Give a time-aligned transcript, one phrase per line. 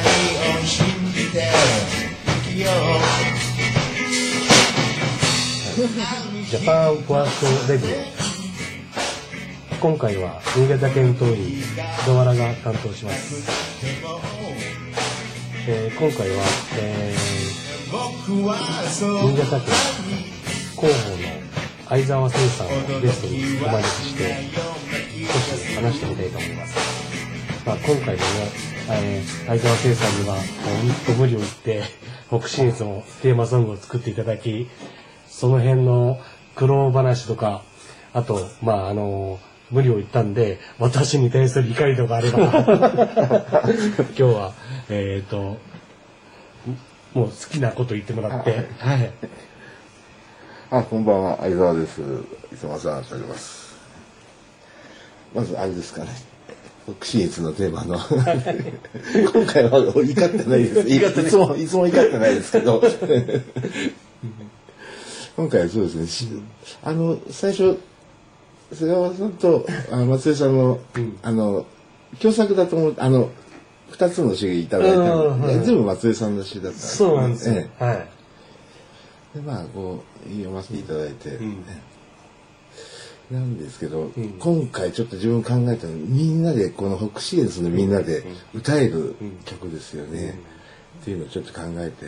[0.00, 1.50] を信じて
[2.44, 3.40] 生きよう。
[5.80, 11.62] ジャパンポアストレビュー今回は新潟県当院
[12.04, 13.50] 小田原が担当します、
[15.66, 16.44] えー、今回は、
[16.78, 18.44] えー、新
[19.38, 19.74] 潟県
[20.76, 21.18] 広報の
[21.88, 24.36] 相澤選さんをゲストにお招きして
[25.48, 26.76] 少し話してみたいと思います、
[27.64, 30.44] まあ、今回のね相沢誠さんには本
[31.06, 31.82] 当無理を言って
[32.28, 34.68] 北信越のテーマソングを作っていただき
[35.28, 36.18] その辺の
[36.54, 37.62] 苦労話とか
[38.12, 39.38] あとまああの
[39.70, 44.52] 無理を言ったんで 私に対する怒りとかあれば今日は
[44.88, 45.58] えっ、と
[47.14, 49.12] もう好きなこと言ってもらってはい
[50.72, 52.00] あ、こんばんは、相沢です。
[52.52, 53.74] いつもお世話になっております。
[55.34, 56.29] まず、あれですかね。
[56.86, 57.98] 北信越のテーマの。
[59.32, 60.88] 今回は怒ってないです。
[60.88, 62.82] いいつも、いつも怒ってないですけど。
[65.36, 66.06] 今回はそうですね。
[66.06, 66.28] し
[66.82, 67.78] あの、最初、
[68.72, 70.78] 菅原さんとあ松江さんの、
[71.22, 71.66] あの、
[72.20, 73.30] 共作だと思う、あの、
[73.90, 78.08] 二つの詩いただいたうんはいので全部松江さんの詩だったそうなんですよ、ええはい
[79.34, 81.64] でまあこう読ませていただいて、ん
[83.30, 84.12] なんですけど、ん。
[84.38, 89.14] 今回ちょっと自分考えたのみんなでこの北信越のみんなで歌える
[89.44, 90.38] 曲ですよね、
[91.00, 92.06] っていうのをちょっと考えて、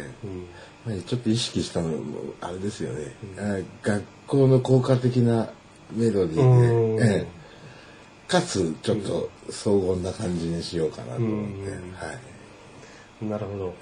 [0.85, 5.51] まあ、ちょっと意識したのもあれですよね、あ学校の効果的な
[5.93, 7.01] メロディーで、うん。
[7.01, 7.43] ええ。
[8.27, 12.13] かつちょっと荘厳な感じにしようかなと思って、うんは
[13.23, 13.25] い。
[13.27, 13.75] なるほど。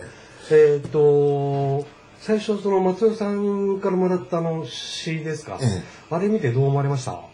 [0.50, 1.86] えっ、と、
[2.18, 5.82] 最初その松尾さんからもらったあの詩ですか、ええ。
[6.10, 7.29] あれ見てどう思われました？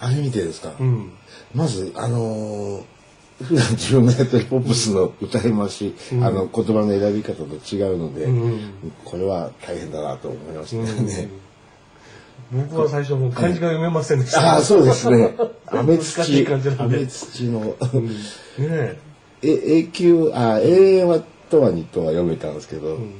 [0.00, 1.12] あれ見てですか、うん。
[1.54, 2.84] まず、あのー
[3.42, 8.72] 普段自分がやってるポップスの歌い回し、うんあの言葉の選び方と違うので、うん
[9.04, 11.28] これは大変だなと思いましたよね。
[12.50, 14.54] 僕は最初もう漢字が読めませんでした。
[14.54, 15.36] ああ、そうですね。
[15.66, 18.14] 雨難し土い感じ、なんで雨土の、うんね
[18.58, 18.98] え。
[19.42, 23.12] え永久、あ、永遠はとはにとは読めたんですけど、ん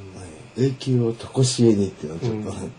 [0.57, 2.69] 永久をとこしえにっていうのはちょっと、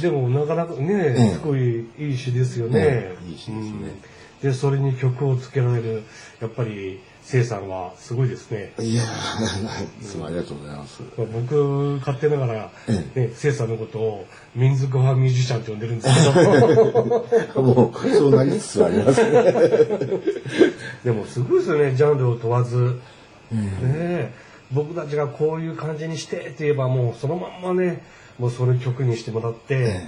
[0.00, 2.80] でもなかなかね、ええすごいいい詩ですよね。
[2.80, 6.02] ええいい詩ですねうんで、それに曲をつけられる、
[6.40, 8.72] やっぱり、せいさんはすごいですね。
[8.78, 11.02] いやー、いつもありがとうございます。
[11.16, 19.42] 僕、勝手ながら、えね、せいさんのことを民族派ミュージシャンって呼んでるんですけど、 もう、そうなりつつありますね。
[21.04, 23.00] でもすごいですよね、ジャンルを問わず。
[23.50, 24.32] ねえ
[24.72, 28.02] 僕たちがこういう感じにしてって言えばもうそのまんまね、
[28.38, 30.00] もうその曲にしてもらって、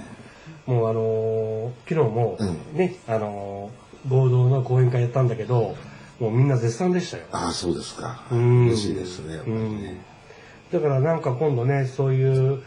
[0.65, 5.75] もうあのー昨日もうね、あのー合同の講演会やったんだけど、
[6.19, 7.23] もうみんな絶賛でしたよ。
[7.31, 8.23] ああ、そうですか。
[8.31, 10.01] うん嬉しいですね、やっぱりね。
[10.71, 12.61] だからなんか今度ね、そういう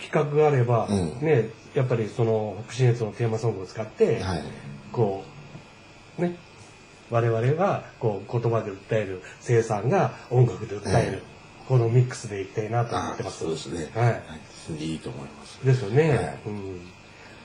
[0.00, 4.42] 企画があれば、うんね、やっぱりその北信越のテーマソングを使って、はい。
[4.92, 5.24] こ
[6.18, 6.36] う、ね、
[7.10, 11.29] 我々がこう言葉で訴える、生産が音楽で訴える、え
[11.70, 13.44] このミックスでいきたいなと思ってます。
[13.44, 13.88] そうですね。
[13.94, 14.10] は
[14.76, 14.82] い。
[14.82, 14.92] い。
[14.92, 15.64] いいと思います。
[15.64, 16.10] ですよね。
[16.10, 16.90] はいうん、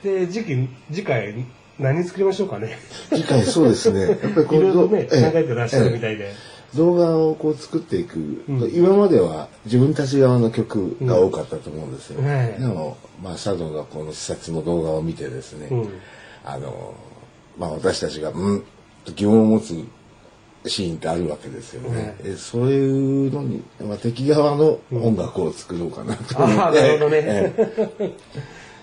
[0.02, 1.46] で、次期、次回、
[1.78, 2.76] 何作りましょうかね。
[3.10, 4.00] 次回そうですね。
[4.00, 6.34] やっぱりこいうろいろね、え考えてらっしゃるみたいで。
[6.74, 12.18] 動画をこう作っていく、うん今までは自分たち側の曲が多かったと思うんですよ。
[12.18, 15.90] うんはいでも、まあ、シャドウのこの視察の動画を見てですね、うん
[16.44, 16.94] あの、
[17.56, 18.64] まあ、私たちが、うん、
[19.04, 19.86] と疑問を持つ
[20.68, 22.16] シーンってあるわけですよね。
[22.24, 26.60] えそういうのに、まあ、敵側の音楽を作ろうかなと思って。
[26.62, 27.16] ああ、 なるほどね。
[27.24, 28.12] え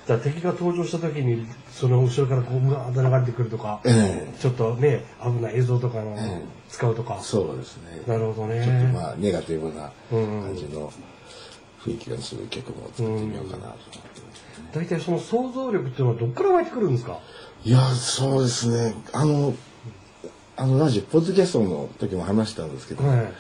[0.06, 7.20] じゃあ敵が登場した時に、その後ろからこう、うわー流れてくるとか、ええちょっとね、危ない映像とかのええ使うとか。
[7.22, 8.02] そうですね。
[8.06, 10.92] なるほどねちょっとまあ、ネガティブな感じの
[11.86, 14.70] 雰囲気がする曲も作ってみようかなと思ってますね。
[14.76, 17.20] 大体その想像力っていうのはどっから湧いてくるんですか？
[17.64, 18.94] いや、そうですね。
[19.14, 19.54] あの、
[20.64, 23.34] あの、ラジオ、ポッドキャストの時も話したんですけど、はい。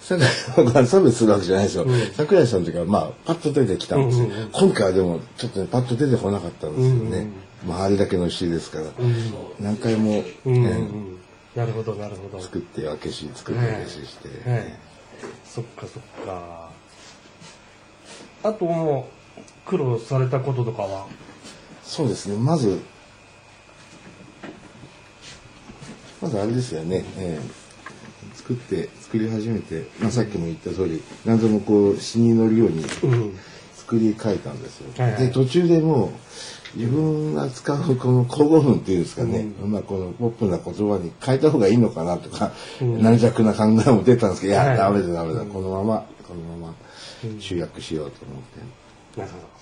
[0.00, 1.84] 桜井さんが差別するわけじゃないですよ。
[1.84, 4.24] うん桜井さんの時は、まあ、パッと出てきたんですよ。
[4.24, 7.28] うんうんうん今回はでも、ちょっとね、パッと出てこなかったんですよね。
[7.64, 9.14] まあ、あれだけの詩ですから、うん。
[9.60, 11.16] 何回も、うんうんうねん。
[11.54, 12.42] なるほど、なるほど。
[12.42, 14.74] 作って分けし、作って分けしして、はい。
[15.44, 16.70] そっかそっか。
[18.42, 19.06] あとも
[19.38, 21.06] う、苦労されたこととかは？
[21.84, 22.80] そうですね、まず、
[26.20, 28.36] まずあれですよね、ええ。
[28.36, 33.38] 作って、作り始めて、まあ、さっきも言った通り、何度もこう、詩に乗るようにうん。
[33.76, 34.92] 作り変えたんですよ。
[34.96, 35.26] はいはい。
[35.26, 43.02] で、途中でもう、自分が使うこの交互文っていうんですかね、まあこのポップな言葉に変えた方がいいのかなとか、うん。
[43.02, 44.58] 軟弱な考えも出たんですけど、いい。
[44.58, 46.74] ダメだダメだ、このまま、このまま
[47.40, 48.42] 集約しようと思っ
[49.14, 49.20] て。
[49.20, 49.58] なるほ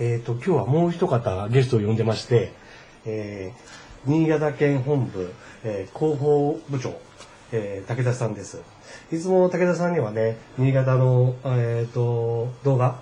[0.00, 2.52] えっ、と、今日はもう一方ゲストを呼んでまして、
[3.04, 6.94] えー、新潟県本部、えー広報部長、
[7.52, 8.60] えー武田さんです。
[9.10, 13.00] いつも武田さんにはね、新潟の、えっ、と、動画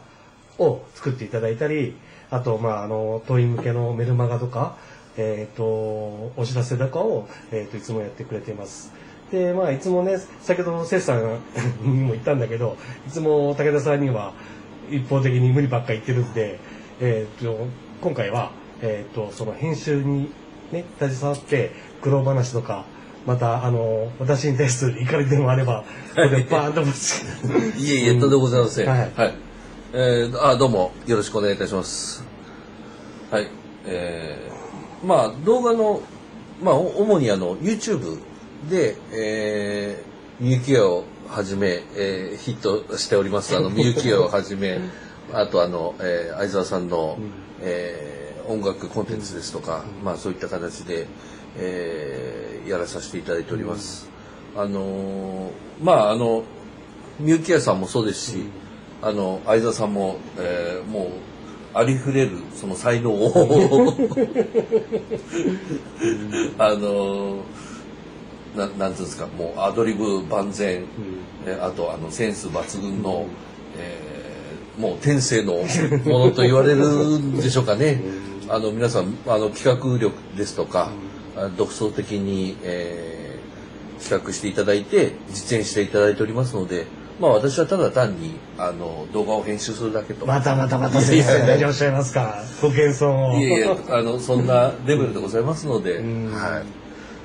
[0.58, 1.96] を作っていただいたり、
[2.30, 4.76] あと、まあ、あの、党員向けのメルマガとか、
[5.16, 8.92] えっ、と、お知らせとかを、えっ、と、いつもやってくれています。
[9.32, 11.40] で、まあ、いつもね、先ほど、セさん
[11.82, 12.76] にも言ったんだけど、
[13.08, 14.34] いつも武田さんには
[14.88, 16.60] 一方的に無理ばっか言ってるんで、
[17.00, 17.66] えっ、と、
[18.00, 18.52] 今回は、
[18.82, 20.30] えっ、と、その編集に
[20.72, 21.70] ね、携わって、
[22.00, 22.86] 苦労話とか、
[23.26, 25.84] また、あの、私に対する怒りでもあれば、
[26.16, 27.22] ここで バーンとぶつ
[27.76, 28.88] けいえいえ、とんでもございません。
[28.88, 29.32] ははいい。
[29.92, 32.24] えー、あ、どうも、よろしくお願いいたします。
[33.30, 33.48] はい。
[33.84, 36.00] えー、まあ、動画の、
[36.62, 38.18] まあ、お主にあの、YouTube
[38.70, 44.80] で、えー、ミユキアをはじめ、えー、ヒットしております、あの、ミユキアをはじめ、
[45.32, 47.18] あとあの、えー、相沢さんの、
[47.60, 48.21] えー
[48.52, 51.06] 音楽コンテンツですとか、まあ、そういった形で、
[51.56, 54.08] えーやらさせていただいております。
[54.56, 55.50] あのー
[55.82, 56.44] まあ、あの、
[57.18, 58.44] ミューキアさんもそうですし、
[59.02, 61.08] あの相沢さんも、えーもう
[61.74, 63.32] ありふれるその才能を
[66.58, 67.36] あの
[68.54, 70.84] ななんていうんですかもうアドリブ万全、
[71.46, 73.24] えあとあのセンス抜群の、
[73.78, 74.12] えー
[74.80, 75.54] もう天性の
[76.04, 78.02] ものと言われるんでしょうかね。
[78.48, 80.90] あの皆さんあの企画力ですとか、
[81.36, 83.22] あ独創的に、えー
[84.02, 86.86] 企画していただいて実演していただいておりますので、
[87.20, 90.26] まあ私はただ単にあの動画を編集するだけと。
[90.26, 92.42] またまたまた先生何をおっしゃいますか？
[92.60, 93.38] ご謙遜を。
[93.38, 96.62] いえいえあのそんなレベルでございますので、うんは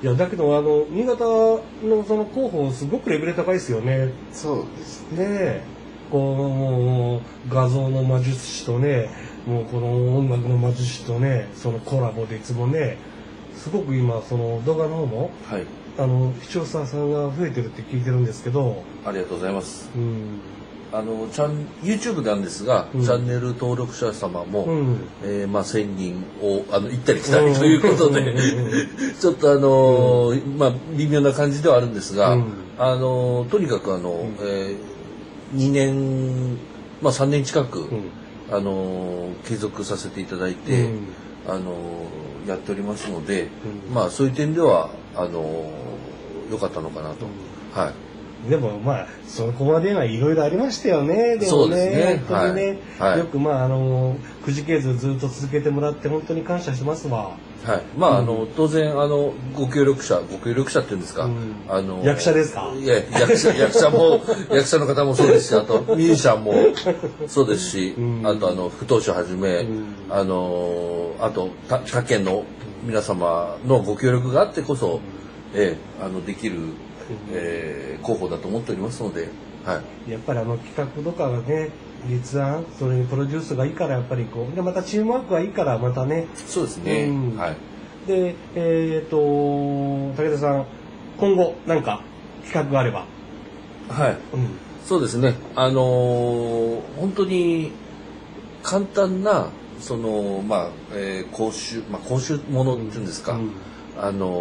[0.02, 0.04] い。
[0.04, 4.12] いや、だけど、あの、新潟のその広報、すごくレベル高いですよね。
[4.32, 5.62] そうですねえ。
[6.10, 7.20] こう、もう、
[7.54, 9.10] 画像の魔術師とね、
[9.46, 12.96] もうこの音楽の魔術師とね、そのコラボでいつもね、
[13.56, 15.66] すごく今、その動画の方も、はい。
[15.98, 19.90] あの、視聴者さんが増えてるって聞いてるんですけど、ありがとうございます。
[19.96, 20.40] うん。
[20.90, 23.02] あのチャン YouTube なんですが、うん。
[23.04, 24.96] チャンネル登録者様も、うん。
[25.22, 28.28] えーまあ1000人をあの行ったり来たりということで、うん。
[28.28, 28.38] うん。
[28.38, 28.72] うん。
[28.72, 28.76] う
[29.12, 32.44] んちょっとあのーまあ微妙な感じではあるんですが、うん。
[32.78, 34.76] あのーとにかくあの、え
[35.54, 36.56] 2年
[37.02, 38.10] まあ3年近く、うん。
[38.50, 41.06] あのー継続させていただいて、うん。
[41.46, 43.48] あのーやっておりますので、
[43.88, 43.94] うん。
[43.94, 47.26] まあそういう点ではあのー良かったのかなと、
[47.78, 47.92] は
[48.46, 48.50] い。
[48.50, 51.36] でもまあそこまではいろいろありましたよね。
[51.36, 53.10] でもねね、本当にね、はい。
[53.10, 53.18] はい。
[53.18, 57.36] よくまああのくじけずずっと続けてもらって本当に感謝してますわ。
[57.64, 58.16] はい、まあ、うん。
[58.18, 61.54] あの当然あのご協力者ご協力者っていうんですか、うん。
[61.68, 62.72] あの役者ですか？
[62.76, 64.20] いや役者役者も
[64.50, 66.54] 役者の方もそうですしあとミュージシャンも
[67.26, 68.26] そうですし、うん。
[68.26, 69.94] あとあの不当者はじめ、うん。
[70.10, 72.44] あのあと他他県の
[72.84, 75.00] 皆様のご協力があってこそ、
[75.54, 76.56] ええあのできる、
[77.32, 79.28] えー広報だと思っておりますので、
[79.64, 81.70] はい、やっぱりあの企画とかがね
[82.06, 86.26] 立案それにプロデュースがいいからやっぱりこうでまたチームワークがいいからまたね。
[86.34, 87.36] そうですね、うん。
[87.36, 87.56] はい。
[88.06, 90.66] でえっ、と武田さん
[91.18, 92.02] 今後なんか
[92.44, 93.06] 企画があれば、
[93.88, 94.16] はい。
[94.32, 94.48] うん。
[94.84, 95.34] そうですね。
[95.54, 97.72] あのー本当に
[98.62, 99.48] 簡単な
[99.80, 103.32] そのまあ、えー講習まあ講習ものっていうんですか。
[103.32, 103.52] うん
[104.00, 104.32] あの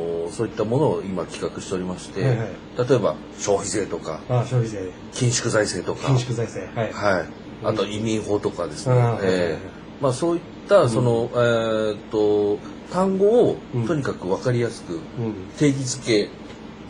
[0.00, 2.48] ーそういったものを今企画しておりまして、はいはい。
[2.88, 4.90] 例えば消費税とかあ消費税。
[5.12, 6.80] 緊縮財政とか、緊縮財政。
[6.80, 7.26] はい、はい。
[7.62, 8.94] あと移民法とかですね。
[9.22, 12.58] えーまあそういったその、えーっと
[12.92, 13.86] 単語をうん。
[13.86, 15.34] とにかくわかりやすくうん。
[15.58, 16.28] 定義づけ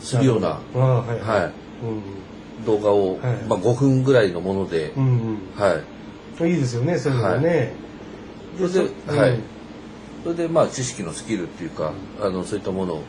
[0.00, 1.52] するような、あはいはい。
[1.85, 2.02] うん。
[2.66, 3.37] 動画を、はい。
[3.49, 6.50] まあ、5分ぐらいのもので、うんはい、うん。
[6.50, 6.54] い。
[6.54, 7.75] いですよねそういうのがね、
[8.57, 9.19] それで、うん。
[9.19, 9.40] はい、
[10.25, 13.02] それでまあ知識のスキルっていうか、あのそういったものを、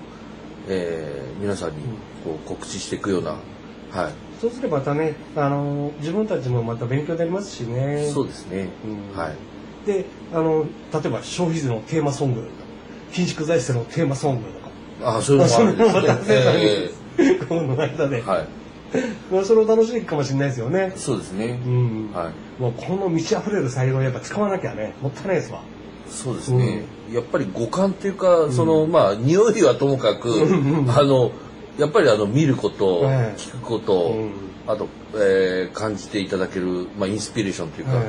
[0.68, 1.84] えー皆さんに
[2.24, 8.10] こう告知していくような、はい、そうすればまたねあの自分たちもまた勉強になりますしね。
[8.12, 8.70] そうですね、
[9.14, 9.18] うん。
[9.18, 9.36] はい、
[9.86, 12.50] であの例えば消費税のテーマソング
[13.12, 15.18] 緊縮財政のテーマソングとか。
[15.18, 17.46] あそういうのもあるんです またね。
[17.48, 18.48] この間で、ーはい、
[19.32, 20.94] まあそれを楽しいかもしれないですよね。
[20.96, 25.62] そうですね、うん、はい、もうこの満ち溢れる才能をやっぱ使わなきゃねもったいないですわ
[26.10, 30.90] そうですね、やっぱり五感っていうか、そのまあ匂いはともかく、ん。
[30.96, 31.32] あの
[31.78, 33.16] やっぱりあの見ること、はい。
[33.36, 34.32] 聞くこと、うん。
[34.68, 38.06] あと、えー感じていただける、まあ、インスピレーションというか、はい。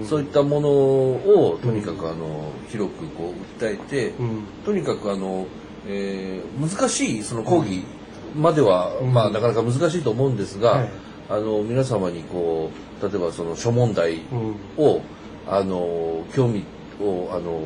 [0.00, 0.06] うん。
[0.06, 4.42] そういったものをとにかくあの広くこう訴えて、うん。
[4.64, 5.46] とにかくあの、
[5.88, 7.82] えー難しいその講義
[8.36, 9.12] までは、うん。
[9.12, 10.90] まあ、なかなか難しいと思うんですが、はい。
[11.30, 12.70] あの皆様にこ
[13.02, 14.20] う例えばその諸問題
[14.78, 14.84] うん。
[14.84, 15.00] を、
[15.48, 16.62] あの興味
[17.00, 17.60] をあの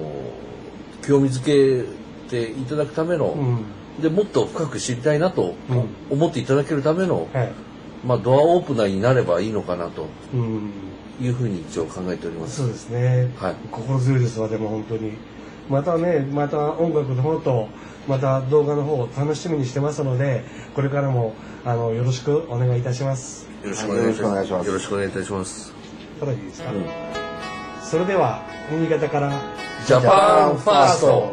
[1.06, 1.84] 興味づけ
[2.28, 3.64] ていただくための、うん。
[4.02, 5.88] でもっと深く知りたいなとうん。
[6.10, 7.52] 思っていただけるための、はい。
[8.04, 10.70] まあ、ドアオープナーになればいいのかなとうん。
[11.20, 12.56] いうふうに一応考えております。
[12.56, 13.54] そうですね、はい。
[13.70, 15.12] 心強いですわでも本当に。
[15.68, 17.68] またねまた音楽の方と
[18.06, 21.32] また動画の方を楽しみにしてますのでこれからも
[21.64, 23.48] あのよろしくお願いいたします。
[23.62, 24.52] よろしくお願いします。
[24.52, 25.72] はいよろしくお願いいたします。
[26.20, 27.23] ただいいですか、うん
[27.94, 29.30] それでは新潟から
[29.86, 31.32] ジャパンファースト。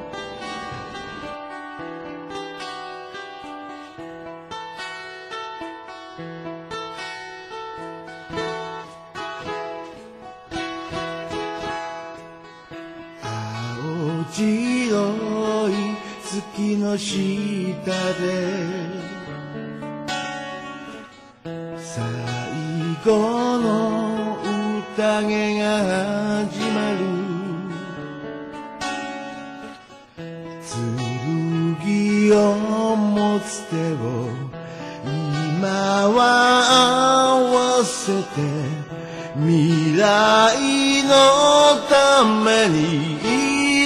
[13.23, 15.73] 青白い
[16.23, 17.89] 月の下で
[21.79, 22.03] 最
[23.03, 24.37] 後の
[24.95, 26.20] 宴が
[33.51, 33.75] つ手を
[35.03, 35.67] 今
[36.07, 36.19] は
[36.71, 38.23] 合わせて
[39.35, 41.11] 未来の
[41.89, 42.77] ために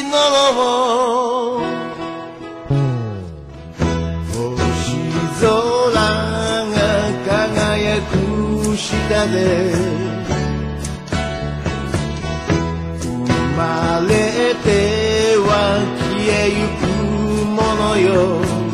[0.01, 0.13] 祈ろ
[1.57, 1.65] う。
[4.29, 4.37] 星
[5.41, 5.43] 空
[6.69, 6.77] が
[7.25, 8.13] 輝く
[8.77, 8.85] 下
[9.25, 9.35] で
[13.01, 13.03] 生
[13.57, 13.59] ま
[14.07, 14.13] れ
[14.63, 14.67] て
[15.37, 15.49] は
[16.11, 16.85] 消えゆく
[17.47, 18.64] ものよ。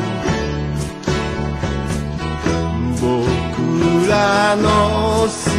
[4.55, 5.53] の進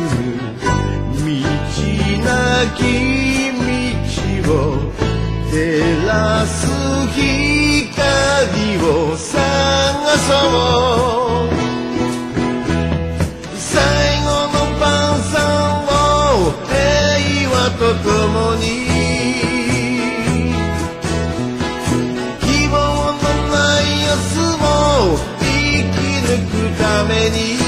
[0.00, 0.58] む
[1.18, 1.34] 道
[2.24, 2.28] な
[2.74, 2.80] き
[4.44, 4.54] 道を
[5.50, 5.54] 照
[6.06, 6.66] らす
[7.12, 7.22] 光
[8.82, 9.34] を探
[10.18, 11.48] そう
[13.56, 13.62] 最
[14.24, 14.82] 後の晩
[15.22, 15.34] 餐
[15.84, 15.88] を
[16.66, 16.74] 平
[17.50, 18.62] 和と共に
[22.40, 22.72] 希望
[23.12, 24.64] のない明日も
[25.40, 25.44] 生
[25.92, 27.63] き抜くために